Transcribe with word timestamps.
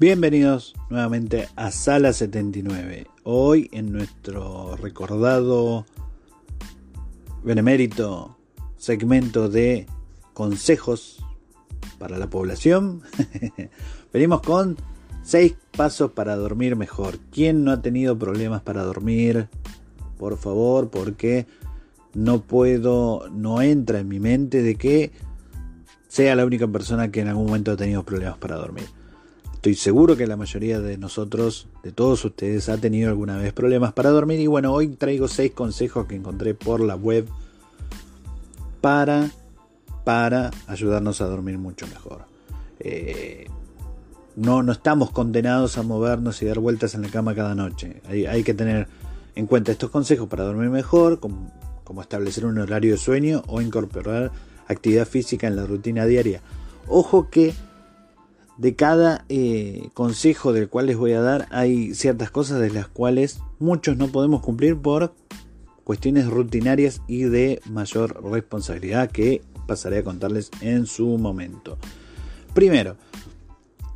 Bienvenidos 0.00 0.74
nuevamente 0.88 1.46
a 1.56 1.70
Sala 1.70 2.14
79. 2.14 3.06
Hoy 3.22 3.68
en 3.70 3.92
nuestro 3.92 4.74
recordado 4.76 5.84
benemérito 7.44 8.38
segmento 8.78 9.50
de 9.50 9.84
consejos 10.32 11.22
para 11.98 12.16
la 12.16 12.30
población, 12.30 13.02
venimos 14.14 14.40
con 14.40 14.78
6 15.22 15.54
pasos 15.76 16.12
para 16.12 16.34
dormir 16.34 16.76
mejor. 16.76 17.18
¿Quién 17.30 17.62
no 17.62 17.70
ha 17.70 17.82
tenido 17.82 18.18
problemas 18.18 18.62
para 18.62 18.82
dormir? 18.82 19.50
Por 20.16 20.38
favor, 20.38 20.88
porque 20.88 21.46
no 22.14 22.40
puedo, 22.40 23.28
no 23.28 23.60
entra 23.60 23.98
en 23.98 24.08
mi 24.08 24.18
mente 24.18 24.62
de 24.62 24.76
que 24.76 25.12
sea 26.08 26.34
la 26.36 26.46
única 26.46 26.66
persona 26.66 27.10
que 27.10 27.20
en 27.20 27.28
algún 27.28 27.48
momento 27.48 27.72
ha 27.72 27.76
tenido 27.76 28.02
problemas 28.02 28.38
para 28.38 28.56
dormir. 28.56 28.86
Estoy 29.60 29.74
seguro 29.74 30.16
que 30.16 30.26
la 30.26 30.38
mayoría 30.38 30.80
de 30.80 30.96
nosotros, 30.96 31.68
de 31.82 31.92
todos 31.92 32.24
ustedes, 32.24 32.70
ha 32.70 32.78
tenido 32.78 33.10
alguna 33.10 33.36
vez 33.36 33.52
problemas 33.52 33.92
para 33.92 34.08
dormir. 34.08 34.40
Y 34.40 34.46
bueno, 34.46 34.72
hoy 34.72 34.88
traigo 34.88 35.28
seis 35.28 35.52
consejos 35.52 36.06
que 36.06 36.14
encontré 36.14 36.54
por 36.54 36.80
la 36.80 36.96
web 36.96 37.28
para, 38.80 39.30
para 40.02 40.50
ayudarnos 40.66 41.20
a 41.20 41.26
dormir 41.26 41.58
mucho 41.58 41.86
mejor. 41.88 42.22
Eh, 42.78 43.48
no, 44.34 44.62
no 44.62 44.72
estamos 44.72 45.10
condenados 45.10 45.76
a 45.76 45.82
movernos 45.82 46.40
y 46.40 46.46
dar 46.46 46.58
vueltas 46.58 46.94
en 46.94 47.02
la 47.02 47.10
cama 47.10 47.34
cada 47.34 47.54
noche. 47.54 48.00
Hay, 48.08 48.24
hay 48.24 48.42
que 48.42 48.54
tener 48.54 48.88
en 49.34 49.46
cuenta 49.46 49.72
estos 49.72 49.90
consejos 49.90 50.26
para 50.26 50.44
dormir 50.44 50.70
mejor, 50.70 51.20
como, 51.20 51.52
como 51.84 52.00
establecer 52.00 52.46
un 52.46 52.56
horario 52.56 52.92
de 52.92 52.98
sueño 52.98 53.42
o 53.46 53.60
incorporar 53.60 54.32
actividad 54.68 55.06
física 55.06 55.48
en 55.48 55.56
la 55.56 55.66
rutina 55.66 56.06
diaria. 56.06 56.40
Ojo 56.88 57.28
que 57.28 57.52
de 58.60 58.76
cada 58.76 59.24
eh, 59.30 59.88
consejo 59.94 60.52
del 60.52 60.68
cual 60.68 60.84
les 60.84 60.98
voy 60.98 61.12
a 61.12 61.22
dar 61.22 61.48
hay 61.50 61.94
ciertas 61.94 62.30
cosas 62.30 62.60
de 62.60 62.68
las 62.68 62.88
cuales 62.88 63.40
muchos 63.58 63.96
no 63.96 64.08
podemos 64.08 64.42
cumplir 64.42 64.76
por 64.76 65.14
cuestiones 65.82 66.26
rutinarias 66.26 67.00
y 67.08 67.22
de 67.22 67.62
mayor 67.70 68.22
responsabilidad 68.30 69.10
que 69.10 69.40
pasaré 69.66 69.98
a 69.98 70.04
contarles 70.04 70.50
en 70.60 70.84
su 70.84 71.06
momento. 71.06 71.78
Primero, 72.52 72.96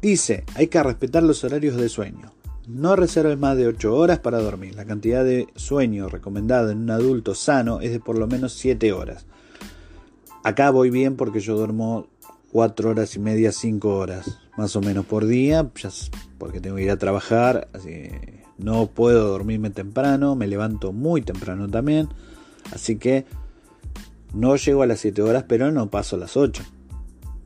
dice, 0.00 0.44
hay 0.54 0.68
que 0.68 0.82
respetar 0.82 1.22
los 1.22 1.44
horarios 1.44 1.76
de 1.76 1.90
sueño. 1.90 2.32
No 2.66 2.96
reserves 2.96 3.38
más 3.38 3.58
de 3.58 3.66
8 3.66 3.94
horas 3.94 4.18
para 4.20 4.40
dormir. 4.40 4.76
La 4.76 4.86
cantidad 4.86 5.26
de 5.26 5.46
sueño 5.56 6.08
recomendada 6.08 6.72
en 6.72 6.78
un 6.78 6.90
adulto 6.90 7.34
sano 7.34 7.82
es 7.82 7.92
de 7.92 8.00
por 8.00 8.16
lo 8.16 8.26
menos 8.26 8.54
7 8.54 8.94
horas. 8.94 9.26
Acá 10.42 10.70
voy 10.70 10.88
bien 10.88 11.16
porque 11.16 11.40
yo 11.40 11.54
duermo 11.54 12.06
4 12.54 12.90
horas 12.90 13.16
y 13.16 13.18
media, 13.18 13.50
5 13.50 13.96
horas 13.96 14.38
más 14.56 14.76
o 14.76 14.80
menos 14.80 15.04
por 15.04 15.26
día, 15.26 15.72
porque 16.38 16.60
tengo 16.60 16.76
que 16.76 16.84
ir 16.84 16.90
a 16.92 16.98
trabajar, 16.98 17.66
así 17.72 18.10
no 18.58 18.86
puedo 18.86 19.26
dormirme 19.26 19.70
temprano, 19.70 20.36
me 20.36 20.46
levanto 20.46 20.92
muy 20.92 21.20
temprano 21.20 21.68
también, 21.68 22.08
así 22.72 22.94
que 22.94 23.26
no 24.32 24.54
llego 24.54 24.84
a 24.84 24.86
las 24.86 25.00
7 25.00 25.20
horas, 25.22 25.46
pero 25.48 25.72
no 25.72 25.90
paso 25.90 26.14
a 26.14 26.20
las 26.20 26.36
8. 26.36 26.62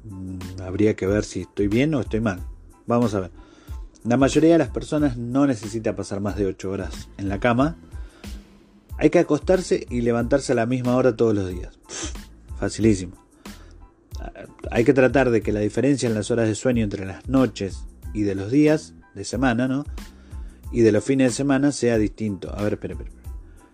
Mm, 0.04 0.60
habría 0.60 0.94
que 0.94 1.06
ver 1.06 1.24
si 1.24 1.40
estoy 1.40 1.68
bien 1.68 1.94
o 1.94 2.00
estoy 2.00 2.20
mal. 2.20 2.40
Vamos 2.86 3.14
a 3.14 3.20
ver. 3.20 3.30
La 4.04 4.18
mayoría 4.18 4.52
de 4.52 4.58
las 4.58 4.68
personas 4.68 5.16
no 5.16 5.46
necesita 5.46 5.96
pasar 5.96 6.20
más 6.20 6.36
de 6.36 6.44
8 6.44 6.70
horas 6.70 7.08
en 7.16 7.30
la 7.30 7.40
cama. 7.40 7.78
Hay 8.98 9.08
que 9.08 9.20
acostarse 9.20 9.86
y 9.88 10.02
levantarse 10.02 10.52
a 10.52 10.56
la 10.56 10.66
misma 10.66 10.96
hora 10.96 11.16
todos 11.16 11.34
los 11.34 11.48
días. 11.48 11.78
facilísimo 12.60 13.27
hay 14.70 14.84
que 14.84 14.94
tratar 14.94 15.30
de 15.30 15.42
que 15.42 15.52
la 15.52 15.60
diferencia 15.60 16.08
en 16.08 16.14
las 16.14 16.30
horas 16.30 16.48
de 16.48 16.54
sueño 16.54 16.84
entre 16.84 17.06
las 17.06 17.28
noches 17.28 17.84
y 18.12 18.22
de 18.22 18.34
los 18.34 18.50
días 18.50 18.94
de 19.14 19.24
semana, 19.24 19.68
¿no? 19.68 19.84
Y 20.72 20.80
de 20.80 20.92
los 20.92 21.04
fines 21.04 21.32
de 21.32 21.36
semana 21.36 21.72
sea 21.72 21.98
distinto. 21.98 22.54
A 22.54 22.62
ver, 22.62 22.74
espera, 22.74 22.94
espera. 22.94 23.10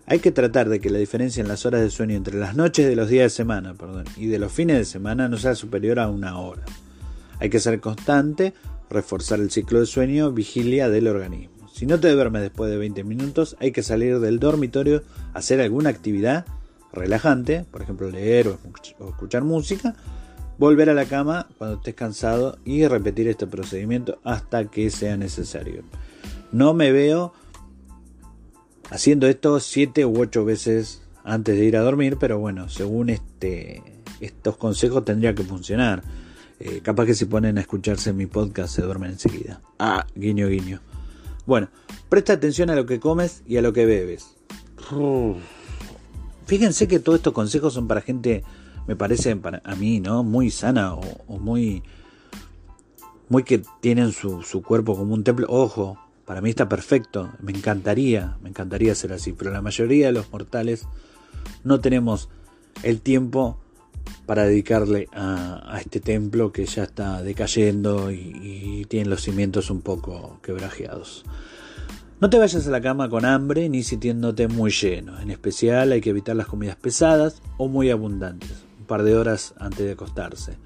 Hay 0.07 0.19
que 0.19 0.31
tratar 0.31 0.69
de 0.69 0.81
que 0.81 0.91
la 0.91 0.99
diferencia 0.99 1.41
en 1.41 1.49
las 1.49 1.65
horas 1.65 1.81
de 1.81 1.91
sueño 1.91 2.15
entre 2.15 2.39
las 2.39 2.57
noches 2.57 2.87
de 2.87 2.95
los 2.95 3.09
días 3.09 3.25
de 3.25 3.37
semana, 3.37 3.75
perdón, 3.75 4.05
y 4.17 4.27
de 4.27 4.39
los 4.39 4.53
fines 4.53 4.77
de 4.77 4.85
semana 4.85 5.29
no 5.29 5.39
sea 5.39 5.55
superior 5.55 5.99
a 5.99 6.09
una 6.09 6.39
hora. 6.39 6.63
Hay 7.41 7.49
que 7.49 7.59
ser 7.59 7.81
constante, 7.81 8.53
reforzar 8.91 9.41
el 9.41 9.51
ciclo 9.51 9.81
de 9.81 9.87
sueño, 9.87 10.31
vigilia 10.31 10.91
del 10.91 11.09
organismo. 11.09 11.69
Si 11.73 11.87
no 11.87 11.99
te 11.99 12.13
duermes 12.13 12.43
después 12.43 12.71
de 12.71 12.77
20 12.77 13.03
minutos, 13.03 13.57
hay 13.61 13.73
que 13.73 13.83
salir 13.83 14.21
del 14.21 14.39
dormitorio, 14.39 15.03
hacer 15.33 15.61
alguna 15.61 15.91
actividad 15.91 16.45
relajante, 16.93 17.65
por 17.71 17.83
ejemplo 17.83 18.11
leer 18.11 18.49
o 18.49 18.59
escuchar 19.09 19.43
música, 19.43 19.97
volver 20.59 20.91
a 20.91 20.95
la 20.95 21.07
cama 21.07 21.49
cuando 21.59 21.77
estés 21.77 21.95
cansado 21.95 22.59
y 22.65 22.87
repetir 22.87 23.29
este 23.29 23.47
procedimiento 23.47 24.19
hasta 24.25 24.67
que 24.67 24.91
sea 24.91 25.17
necesario. 25.17 25.83
No 26.53 26.75
me 26.75 26.93
veo 26.93 27.33
haciendo 28.91 29.27
esto 29.27 29.59
7 29.61 30.05
u 30.07 30.21
8 30.21 30.45
veces 30.45 31.03
antes 31.25 31.59
de 31.59 31.65
ir 31.65 31.77
a 31.77 31.81
dormir, 31.81 32.17
pero 32.21 32.39
bueno, 32.39 32.69
según 32.69 33.11
este, 33.11 33.83
estos 34.21 34.57
consejos 34.57 35.05
tendría 35.05 35.35
que 35.35 35.43
funcionar. 35.43 36.03
Eh, 36.61 36.81
capaz 36.83 37.07
que 37.07 37.15
si 37.15 37.25
ponen 37.25 37.59
a 37.59 37.63
escucharse 37.63 38.13
mi 38.13 38.27
podcast 38.27 38.75
se 38.75 38.83
duermen 38.83 39.13
enseguida. 39.13 39.61
Ah, 39.79 40.07
guiño, 40.15 40.49
guiño. 40.49 40.81
Bueno, 41.47 41.69
presta 42.09 42.35
atención 42.35 42.71
a 42.71 42.77
lo 42.77 42.87
que 42.87 43.01
comes 43.01 43.43
y 43.47 43.57
a 43.57 43.63
lo 43.63 43.73
que 43.73 43.87
bebes. 43.87 44.37
Fíjense 46.47 46.89
que 46.89 47.01
todos 47.01 47.19
estos 47.19 47.33
consejos 47.33 47.75
son 47.75 47.89
para 47.89 48.01
gente 48.01 48.45
me 48.87 48.97
parece 48.97 49.35
para, 49.37 49.63
a 49.65 49.75
mí, 49.75 50.01
¿no? 50.01 50.23
Muy 50.23 50.51
sana 50.51 50.95
o, 50.95 51.39
muy, 51.39 51.83
muy 53.29 53.43
que 53.43 53.63
tienen 53.81 54.13
su, 54.13 54.43
su, 54.43 54.63
cuerpo 54.63 54.97
como 54.97 55.15
un 55.15 55.25
templo. 55.25 55.47
Ojo, 55.49 55.99
para 56.25 56.41
mí 56.41 56.51
está 56.51 56.69
perfecto, 56.69 57.33
me 57.41 57.53
encantaría, 57.53 58.37
me 58.43 58.51
encantaría 58.51 58.95
ser 58.95 59.13
así, 59.13 59.33
pero 59.33 59.51
la 59.51 59.63
mayoría 59.63 60.07
de 60.07 60.13
los 60.13 60.31
mortales 60.33 60.87
no 61.63 61.81
tenemos 61.81 62.29
el 62.83 63.01
tiempo 63.01 63.59
para 64.27 64.45
dedicarle 64.45 65.09
a, 65.13 65.79
este 65.81 66.01
templo 66.01 66.53
que 66.53 66.67
ya 66.67 66.85
está 66.85 67.23
decayendo 67.23 68.11
y, 68.11 68.33
y 68.43 68.85
tiene 68.87 69.09
los 69.09 69.23
cimientos 69.23 69.71
un 69.71 69.81
poco 69.81 70.39
quebrajeados. 70.43 71.25
No 72.21 72.31
te 72.31 72.39
vayas 72.39 72.67
a 72.67 72.71
la 72.71 72.81
cama 72.81 73.09
con 73.11 73.25
hambre 73.25 73.69
ni 73.69 73.83
sintiéndote 73.83 74.49
muy 74.49 74.71
lleno. 74.71 75.21
En 75.21 75.31
especial 75.31 75.93
hay 75.93 76.01
que 76.01 76.11
evitar 76.11 76.37
las 76.37 76.47
comidas 76.47 76.77
pesadas 76.77 77.43
o 77.59 77.69
muy 77.69 77.91
abundantes 77.91 78.64
par 78.85 79.03
de 79.03 79.17
horas 79.17 79.55
antes 79.59 79.85
de 79.85 79.93
acostarse. 79.93 80.57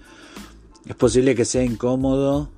Es 0.87 0.95
posible 0.95 1.34
que 1.34 1.45
sea 1.45 1.65
incómodo 1.65 2.49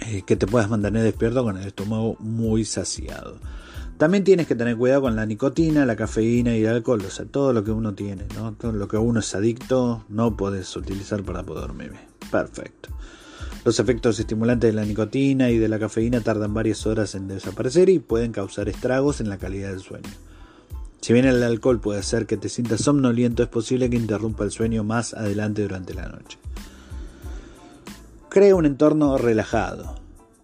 eh, 0.00 0.22
que 0.22 0.36
te 0.36 0.46
puedas 0.46 0.70
mantener 0.70 1.02
despierto 1.02 1.42
con 1.42 1.56
el 1.56 1.66
estómago 1.66 2.16
muy 2.20 2.64
saciado. 2.64 3.38
También 3.98 4.22
tienes 4.22 4.46
que 4.46 4.54
tener 4.54 4.76
cuidado 4.76 5.02
con 5.02 5.16
la 5.16 5.26
nicotina, 5.26 5.84
la 5.84 5.96
cafeína 5.96 6.56
y 6.56 6.64
el 6.64 6.68
alcohol, 6.68 7.02
o 7.04 7.10
sea, 7.10 7.26
todo 7.26 7.52
lo 7.52 7.64
que 7.64 7.72
uno 7.72 7.94
tiene, 7.94 8.26
¿no? 8.36 8.52
Todo 8.52 8.70
lo 8.72 8.86
que 8.86 8.96
uno 8.96 9.18
es 9.18 9.34
adicto, 9.34 10.04
no 10.08 10.36
puedes 10.36 10.76
utilizar 10.76 11.24
para 11.24 11.42
poder 11.42 11.62
dormir. 11.62 11.92
Perfecto. 12.30 12.90
Los 13.64 13.80
efectos 13.80 14.20
estimulantes 14.20 14.72
de 14.72 14.80
la 14.80 14.84
nicotina 14.84 15.50
y 15.50 15.58
de 15.58 15.68
la 15.68 15.80
cafeína 15.80 16.20
tardan 16.20 16.54
varias 16.54 16.86
horas 16.86 17.16
en 17.16 17.26
desaparecer 17.26 17.88
y 17.88 17.98
pueden 17.98 18.30
causar 18.30 18.68
estragos 18.68 19.20
en 19.20 19.28
la 19.28 19.38
calidad 19.38 19.70
del 19.70 19.80
sueño. 19.80 20.08
Si 21.00 21.12
bien 21.12 21.26
el 21.26 21.42
alcohol 21.42 21.80
puede 21.80 22.00
hacer 22.00 22.26
que 22.26 22.36
te 22.36 22.48
sientas 22.48 22.80
somnoliento, 22.80 23.42
es 23.42 23.48
posible 23.48 23.88
que 23.88 23.96
interrumpa 23.96 24.44
el 24.44 24.50
sueño 24.50 24.84
más 24.84 25.14
adelante 25.14 25.62
durante 25.62 25.94
la 25.94 26.08
noche. 26.08 26.38
Crea 28.28 28.54
un 28.54 28.66
entorno 28.66 29.16
relajado. 29.16 29.94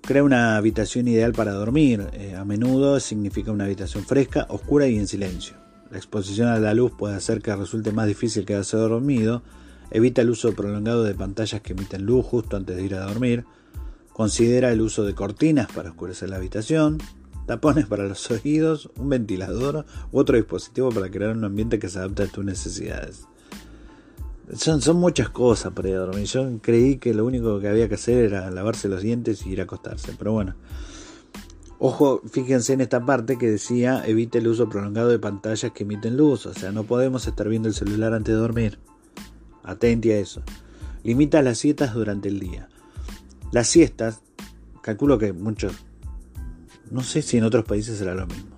Crea 0.00 0.22
una 0.22 0.56
habitación 0.56 1.08
ideal 1.08 1.32
para 1.32 1.52
dormir. 1.52 2.06
Eh, 2.12 2.34
a 2.36 2.44
menudo 2.44 3.00
significa 3.00 3.52
una 3.52 3.64
habitación 3.64 4.04
fresca, 4.04 4.46
oscura 4.48 4.86
y 4.86 4.96
en 4.96 5.06
silencio. 5.06 5.56
La 5.90 5.98
exposición 5.98 6.48
a 6.48 6.58
la 6.58 6.74
luz 6.74 6.92
puede 6.96 7.14
hacer 7.14 7.40
que 7.40 7.54
resulte 7.54 7.92
más 7.92 8.06
difícil 8.06 8.44
quedarse 8.44 8.76
dormido. 8.76 9.42
Evita 9.90 10.22
el 10.22 10.30
uso 10.30 10.52
prolongado 10.54 11.04
de 11.04 11.14
pantallas 11.14 11.60
que 11.60 11.72
emiten 11.72 12.04
luz 12.04 12.24
justo 12.24 12.56
antes 12.56 12.76
de 12.76 12.84
ir 12.84 12.94
a 12.94 13.06
dormir. 13.06 13.44
Considera 14.12 14.72
el 14.72 14.80
uso 14.80 15.04
de 15.04 15.14
cortinas 15.14 15.70
para 15.72 15.90
oscurecer 15.90 16.30
la 16.30 16.36
habitación. 16.36 16.98
Tapones 17.46 17.86
para 17.86 18.04
los 18.04 18.30
oídos, 18.30 18.90
un 18.96 19.08
ventilador 19.08 19.86
u 20.12 20.18
otro 20.18 20.36
dispositivo 20.36 20.90
para 20.90 21.10
crear 21.10 21.36
un 21.36 21.44
ambiente 21.44 21.78
que 21.78 21.88
se 21.88 21.98
adapte 21.98 22.24
a 22.24 22.26
tus 22.26 22.44
necesidades. 22.44 23.26
Son, 24.54 24.82
son 24.82 24.98
muchas 24.98 25.30
cosas 25.30 25.72
para 25.72 25.88
ir 25.88 25.96
a 25.96 26.00
dormir. 26.00 26.26
Yo 26.26 26.46
creí 26.60 26.98
que 26.98 27.14
lo 27.14 27.24
único 27.24 27.60
que 27.60 27.68
había 27.68 27.88
que 27.88 27.94
hacer 27.94 28.24
era 28.24 28.50
lavarse 28.50 28.88
los 28.88 29.02
dientes 29.02 29.46
y 29.46 29.50
ir 29.50 29.60
a 29.60 29.64
acostarse. 29.64 30.12
Pero 30.18 30.32
bueno. 30.32 30.54
Ojo, 31.78 32.22
fíjense 32.30 32.72
en 32.72 32.80
esta 32.80 33.04
parte 33.04 33.36
que 33.36 33.50
decía 33.50 34.04
evite 34.06 34.38
el 34.38 34.48
uso 34.48 34.68
prolongado 34.68 35.08
de 35.08 35.18
pantallas 35.18 35.72
que 35.72 35.84
emiten 35.84 36.16
luz. 36.16 36.46
O 36.46 36.54
sea, 36.54 36.72
no 36.72 36.84
podemos 36.84 37.26
estar 37.26 37.48
viendo 37.48 37.68
el 37.68 37.74
celular 37.74 38.12
antes 38.12 38.34
de 38.34 38.40
dormir. 38.40 38.78
Atenti 39.62 40.12
a 40.12 40.18
eso. 40.18 40.42
Limita 41.02 41.42
las 41.42 41.58
siestas 41.58 41.94
durante 41.94 42.28
el 42.28 42.38
día. 42.38 42.68
Las 43.50 43.68
siestas, 43.68 44.20
calculo 44.82 45.18
que 45.18 45.32
muchos, 45.32 45.74
no 46.90 47.02
sé 47.02 47.22
si 47.22 47.38
en 47.38 47.44
otros 47.44 47.64
países 47.64 47.98
será 47.98 48.14
lo 48.14 48.26
mismo. 48.26 48.56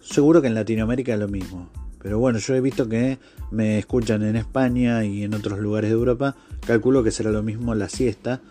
Seguro 0.00 0.42
que 0.42 0.48
en 0.48 0.54
Latinoamérica 0.54 1.14
es 1.14 1.18
lo 1.18 1.28
mismo. 1.28 1.70
Pero 2.02 2.18
bueno, 2.18 2.38
yo 2.38 2.54
he 2.54 2.60
visto 2.60 2.88
que 2.88 3.18
me 3.50 3.78
escuchan 3.78 4.22
en 4.22 4.36
España 4.36 5.04
y 5.04 5.24
en 5.24 5.32
otros 5.32 5.58
lugares 5.58 5.88
de 5.88 5.96
Europa. 5.96 6.36
Calculo 6.66 7.02
que 7.02 7.10
será 7.10 7.30
lo 7.30 7.42
mismo 7.42 7.74
la 7.74 7.88
siesta. 7.88 8.42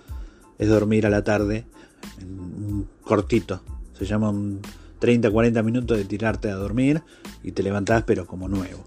Es 0.58 0.70
dormir 0.70 1.06
a 1.06 1.12
la 1.12 1.24
tarde. 1.24 1.66
Un 2.24 2.88
cortito. 3.04 3.62
Se 3.94 4.06
llama 4.06 4.34
30-40 5.00 5.64
minutos 5.64 5.98
de 5.98 6.06
tirarte 6.06 6.50
a 6.50 6.56
dormir 6.56 7.04
y 7.44 7.52
te 7.52 7.62
levantás 7.62 8.04
pero 8.04 8.26
como 8.26 8.50
nuevo. 8.50 8.84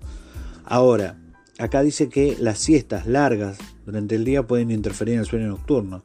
Ahora, 0.65 1.17
acá 1.59 1.83
dice 1.83 2.09
que 2.09 2.37
las 2.41 2.59
siestas 2.59 3.07
largas 3.07 3.59
durante 3.85 4.17
el 4.17 4.25
día 4.25 4.47
pueden 4.47 4.73
interferir 4.73 5.15
en 5.15 5.21
el 5.21 5.27
sueño 5.27 5.47
nocturno. 5.47 6.03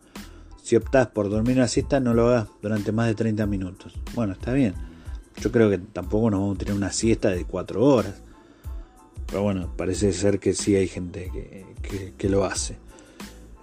Si 0.62 0.76
optás 0.76 1.08
por 1.08 1.30
dormir 1.30 1.58
una 1.58 1.68
siesta, 1.68 2.00
no 2.00 2.14
lo 2.14 2.28
hagas 2.28 2.48
durante 2.62 2.92
más 2.92 3.08
de 3.08 3.16
30 3.16 3.46
minutos. 3.46 3.94
Bueno, 4.14 4.34
está 4.34 4.54
bien. 4.54 4.74
Yo 5.40 5.52
creo 5.52 5.70
que 5.70 5.80
tampoco 5.80 6.30
nos 6.30 6.40
vamos 6.40 6.56
a 6.56 6.60
tener 6.60 6.76
una 6.76 6.92
siesta 6.92 7.30
de 7.30 7.46
4 7.46 7.84
horas. 7.84 8.22
Pero 9.28 9.44
bueno, 9.44 9.74
parece 9.76 10.12
ser 10.14 10.40
que 10.40 10.54
sí 10.54 10.76
hay 10.76 10.88
gente 10.88 11.32
que, 12.18 12.30
lo 12.30 12.46
hace. 12.46 12.78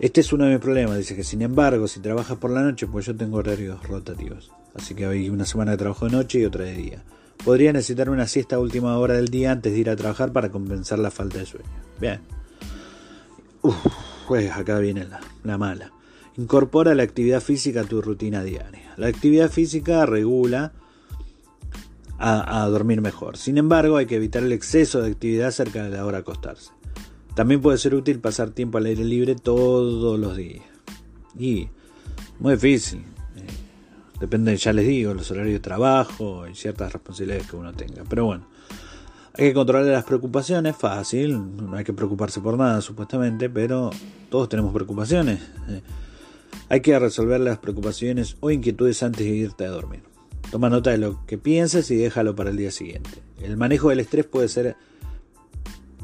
Este 0.00 0.20
es 0.22 0.32
uno 0.32 0.44
de 0.44 0.52
mis 0.52 0.60
problemas. 0.60 0.96
Dice 0.96 1.14
que 1.14 1.24
sin 1.24 1.42
embargo, 1.42 1.86
si 1.86 2.00
trabajas 2.00 2.38
por 2.38 2.50
la 2.50 2.62
noche, 2.62 2.86
pues 2.86 3.06
yo 3.06 3.14
tengo 3.14 3.36
horarios 3.36 3.82
rotativos. 3.86 4.50
Así 4.74 4.94
que 4.94 5.06
hay 5.06 5.28
una 5.28 5.44
semana 5.44 5.72
de 5.72 5.76
trabajo 5.76 6.06
de 6.06 6.12
noche 6.12 6.40
y 6.40 6.44
otra 6.44 6.64
de 6.64 6.74
día. 6.74 7.04
Podría 7.44 7.72
necesitar 7.72 8.10
una 8.10 8.26
siesta 8.26 8.56
a 8.56 8.58
última 8.58 8.98
hora 8.98 9.14
del 9.14 9.28
día 9.28 9.52
antes 9.52 9.72
de 9.72 9.78
ir 9.78 9.90
a 9.90 9.96
trabajar 9.96 10.32
para 10.32 10.50
compensar 10.50 10.98
la 10.98 11.10
falta 11.10 11.38
de 11.38 11.46
sueño. 11.46 11.68
Bien. 12.00 12.20
Uf, 13.62 13.76
pues 14.26 14.50
acá 14.50 14.78
viene 14.78 15.04
la, 15.04 15.20
la 15.44 15.58
mala. 15.58 15.92
Incorpora 16.38 16.94
la 16.94 17.02
actividad 17.02 17.42
física 17.42 17.80
a 17.80 17.84
tu 17.84 18.00
rutina 18.00 18.44
diaria. 18.44 18.94
La 18.96 19.08
actividad 19.08 19.50
física 19.50 20.06
regula 20.06 20.72
a, 22.16 22.64
dormir 22.68 23.00
mejor. 23.00 23.36
Sin 23.36 23.58
embargo, 23.58 23.96
hay 23.96 24.06
que 24.06 24.16
evitar 24.16 24.44
el 24.44 24.52
exceso 24.52 25.02
de 25.02 25.10
actividad 25.10 25.50
cerca 25.50 25.82
de 25.82 25.90
la 25.90 26.06
hora 26.06 26.18
de 26.18 26.22
acostarse. 26.22 26.70
También 27.34 27.60
puede 27.60 27.78
ser 27.78 27.94
útil 27.94 28.20
pasar 28.20 28.50
tiempo 28.50 28.78
al 28.78 28.86
aire 28.86 29.04
libre 29.04 29.34
todos 29.34 30.18
los 30.18 30.36
días. 30.36 30.64
Y 31.36 31.68
muy 32.38 32.54
difícil. 32.54 33.00
Eh, 33.00 33.46
depende, 34.20 34.56
ya 34.56 34.72
les 34.72 34.86
digo, 34.86 35.14
los 35.14 35.30
horarios 35.32 35.54
de 35.54 35.60
trabajo 35.60 36.46
y 36.46 36.54
ciertas 36.54 36.92
responsabilidades 36.92 37.48
que 37.48 37.56
uno 37.56 37.72
tenga. 37.72 38.04
Pero 38.08 38.26
bueno, 38.26 38.46
hay 39.34 39.48
que 39.48 39.54
controlar 39.54 39.86
las 39.86 40.04
preocupaciones, 40.04 40.76
fácil, 40.76 41.36
no 41.56 41.76
hay 41.76 41.84
que 41.84 41.92
preocuparse 41.92 42.40
por 42.40 42.56
nada 42.56 42.80
supuestamente, 42.80 43.50
pero 43.50 43.90
todos 44.30 44.48
tenemos 44.48 44.72
preocupaciones. 44.72 45.40
Eh, 45.68 45.82
hay 46.68 46.80
que 46.80 46.98
resolver 46.98 47.40
las 47.40 47.58
preocupaciones 47.58 48.36
o 48.40 48.50
inquietudes 48.50 49.02
antes 49.02 49.26
de 49.26 49.32
irte 49.34 49.64
a 49.64 49.70
dormir. 49.70 50.02
Toma 50.50 50.70
nota 50.70 50.90
de 50.90 50.98
lo 50.98 51.24
que 51.26 51.38
piensas 51.38 51.90
y 51.90 51.96
déjalo 51.96 52.34
para 52.34 52.50
el 52.50 52.56
día 52.56 52.70
siguiente. 52.70 53.10
El 53.40 53.56
manejo 53.56 53.90
del 53.90 54.00
estrés 54.00 54.26
puede 54.26 54.48
ser 54.48 54.76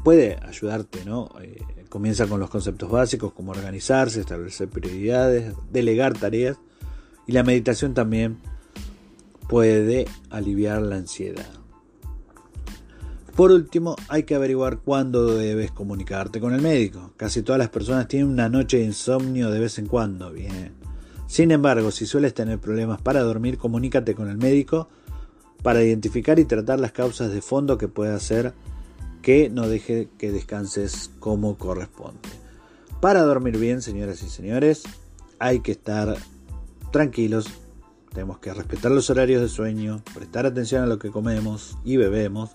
puede 0.03 0.37
ayudarte, 0.43 1.03
¿no? 1.03 1.31
Eh, 1.41 1.63
comienza 1.89 2.27
con 2.27 2.39
los 2.39 2.51
conceptos 2.51 2.91
básicos 2.91 3.33
como 3.33 3.51
organizarse, 3.51 4.19
establecer 4.19 4.67
prioridades, 4.69 5.53
delegar 5.71 6.13
tareas 6.13 6.57
y 7.25 7.31
la 7.31 7.43
meditación 7.43 7.95
también 7.95 8.37
puede 9.49 10.05
aliviar 10.29 10.83
la 10.83 10.97
ansiedad. 10.97 11.49
Por 13.35 13.51
último, 13.51 13.97
hay 14.07 14.23
que 14.23 14.33
averiguar 14.33 14.79
cuándo 14.79 15.35
debes 15.35 15.71
comunicarte 15.71 16.39
con 16.39 16.53
el 16.53 16.61
médico. 16.61 17.11
Casi 17.17 17.41
todas 17.41 17.59
las 17.59 17.67
personas 17.67 18.07
tienen 18.07 18.29
una 18.29 18.47
noche 18.47 18.77
de 18.77 18.85
insomnio 18.85 19.51
de 19.51 19.59
vez 19.59 19.77
en 19.77 19.87
cuando. 19.87 20.31
Bien. 20.31 20.73
Sin 21.27 21.51
embargo, 21.51 21.91
si 21.91 22.05
sueles 22.05 22.33
tener 22.33 22.59
problemas 22.59 23.01
para 23.01 23.21
dormir, 23.23 23.57
comunícate 23.57 24.15
con 24.15 24.29
el 24.29 24.37
médico 24.37 24.87
para 25.63 25.83
identificar 25.83 26.39
y 26.39 26.45
tratar 26.45 26.79
las 26.79 26.93
causas 26.93 27.29
de 27.31 27.41
fondo 27.41 27.77
que 27.77 27.89
puede 27.89 28.13
hacer 28.13 28.53
que 29.21 29.49
no 29.49 29.67
deje 29.67 30.07
que 30.17 30.31
descanses 30.31 31.11
como 31.19 31.57
corresponde. 31.57 32.29
Para 33.01 33.23
dormir 33.23 33.57
bien, 33.57 33.81
señoras 33.81 34.23
y 34.23 34.29
señores, 34.29 34.83
hay 35.39 35.59
que 35.59 35.71
estar 35.71 36.15
tranquilos, 36.91 37.47
tenemos 38.13 38.37
que 38.37 38.53
respetar 38.53 38.91
los 38.91 39.09
horarios 39.09 39.41
de 39.41 39.49
sueño, 39.49 40.03
prestar 40.13 40.45
atención 40.45 40.83
a 40.83 40.85
lo 40.87 40.99
que 40.99 41.09
comemos 41.09 41.77
y 41.83 41.97
bebemos, 41.97 42.51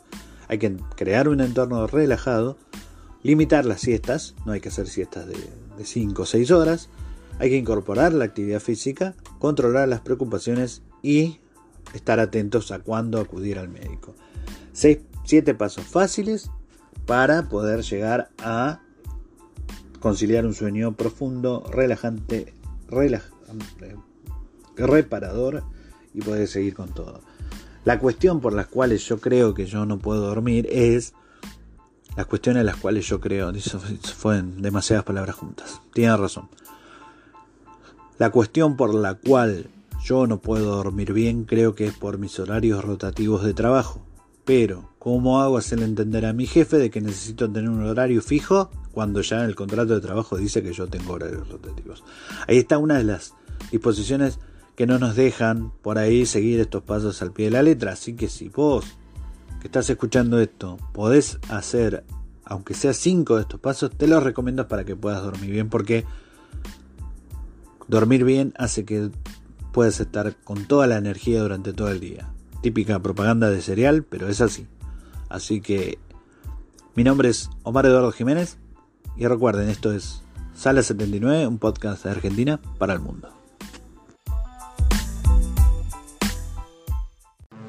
hay 0.50 0.58
que 0.58 0.76
crear 0.96 1.28
un 1.28 1.40
entorno 1.40 1.86
relajado, 1.86 2.58
limitar 3.22 3.64
las 3.64 3.82
siestas, 3.82 4.34
no 4.44 4.50
hay 4.50 4.60
que 4.60 4.70
hacer 4.70 4.88
siestas 4.88 5.28
de 5.28 5.36
5 5.84 6.22
o 6.22 6.26
6 6.26 6.50
horas, 6.50 6.88
hay 7.38 7.50
que 7.50 7.56
incorporar 7.56 8.12
la 8.12 8.24
actividad 8.24 8.58
física, 8.58 9.14
controlar 9.38 9.86
las 9.86 10.00
preocupaciones 10.00 10.82
y 11.02 11.38
estar 11.94 12.18
atentos 12.18 12.72
a 12.72 12.80
cuándo 12.80 13.20
acudir 13.20 13.60
al 13.60 13.68
médico. 13.68 14.16
siete 14.72 15.54
pasos 15.54 15.84
fáciles 15.84 16.50
para 17.06 17.48
poder 17.48 17.82
llegar 17.82 18.30
a 18.42 18.80
conciliar 20.00 20.44
un 20.46 20.54
sueño 20.54 20.96
profundo, 20.96 21.62
relajante, 21.70 22.54
relajante 22.88 23.94
reparador 24.76 25.62
y 26.12 26.22
poder 26.22 26.48
seguir 26.48 26.74
con 26.74 26.92
todo. 26.92 27.20
La 27.90 27.98
cuestión 27.98 28.40
por 28.40 28.52
las 28.52 28.68
cuales 28.68 29.04
yo 29.08 29.18
creo 29.18 29.52
que 29.52 29.66
yo 29.66 29.84
no 29.84 29.98
puedo 29.98 30.20
dormir 30.20 30.68
es 30.70 31.12
las 32.16 32.26
cuestiones 32.26 32.60
en 32.60 32.66
las 32.66 32.76
cuales 32.76 33.04
yo 33.08 33.20
creo, 33.20 33.52
fueron 34.14 34.62
demasiadas 34.62 35.04
palabras 35.04 35.34
juntas. 35.34 35.80
Tiene 35.92 36.16
razón. 36.16 36.48
La 38.16 38.30
cuestión 38.30 38.76
por 38.76 38.94
la 38.94 39.14
cual 39.14 39.70
yo 40.04 40.28
no 40.28 40.38
puedo 40.38 40.76
dormir 40.76 41.12
bien 41.12 41.42
creo 41.42 41.74
que 41.74 41.86
es 41.86 41.92
por 41.92 42.18
mis 42.18 42.38
horarios 42.38 42.84
rotativos 42.84 43.42
de 43.42 43.54
trabajo. 43.54 44.00
Pero, 44.44 44.88
¿cómo 45.00 45.40
hago 45.40 45.58
hacerle 45.58 45.86
entender 45.86 46.26
a 46.26 46.32
mi 46.32 46.46
jefe 46.46 46.76
de 46.76 46.90
que 46.90 47.00
necesito 47.00 47.50
tener 47.50 47.70
un 47.70 47.84
horario 47.84 48.22
fijo 48.22 48.70
cuando 48.92 49.20
ya 49.20 49.42
en 49.42 49.46
el 49.46 49.56
contrato 49.56 49.94
de 49.96 50.00
trabajo 50.00 50.36
dice 50.36 50.62
que 50.62 50.72
yo 50.72 50.86
tengo 50.86 51.14
horarios 51.14 51.48
rotativos? 51.48 52.04
Ahí 52.46 52.58
está 52.58 52.78
una 52.78 52.98
de 52.98 53.04
las 53.04 53.34
disposiciones 53.72 54.38
que 54.80 54.86
no 54.86 54.98
nos 54.98 55.14
dejan 55.14 55.72
por 55.82 55.98
ahí 55.98 56.24
seguir 56.24 56.58
estos 56.58 56.82
pasos 56.82 57.20
al 57.20 57.32
pie 57.32 57.44
de 57.44 57.50
la 57.50 57.62
letra. 57.62 57.92
Así 57.92 58.14
que 58.14 58.28
si 58.28 58.48
vos 58.48 58.86
que 59.60 59.66
estás 59.66 59.90
escuchando 59.90 60.40
esto 60.40 60.78
podés 60.94 61.38
hacer, 61.50 62.02
aunque 62.46 62.72
sea 62.72 62.94
cinco 62.94 63.36
de 63.36 63.42
estos 63.42 63.60
pasos, 63.60 63.90
te 63.90 64.06
los 64.06 64.22
recomiendo 64.22 64.68
para 64.68 64.84
que 64.84 64.96
puedas 64.96 65.22
dormir 65.22 65.50
bien 65.50 65.68
porque 65.68 66.06
Dormir 67.88 68.24
bien 68.24 68.54
hace 68.56 68.86
que 68.86 69.10
puedas 69.70 70.00
estar 70.00 70.34
con 70.44 70.64
toda 70.64 70.86
la 70.86 70.96
energía 70.96 71.42
durante 71.42 71.74
todo 71.74 71.90
el 71.90 72.00
día. 72.00 72.30
Típica 72.62 73.00
propaganda 73.00 73.50
de 73.50 73.60
cereal, 73.60 74.02
pero 74.04 74.28
es 74.28 74.40
así. 74.40 74.66
Así 75.28 75.60
que 75.60 75.98
mi 76.94 77.04
nombre 77.04 77.28
es 77.28 77.50
Omar 77.64 77.84
Eduardo 77.84 78.12
Jiménez 78.12 78.56
y 79.14 79.26
recuerden, 79.26 79.68
esto 79.68 79.92
es 79.92 80.22
Sala 80.54 80.82
79, 80.82 81.46
un 81.46 81.58
podcast 81.58 82.04
de 82.04 82.12
Argentina 82.12 82.58
para 82.78 82.94
el 82.94 83.00
mundo. 83.00 83.39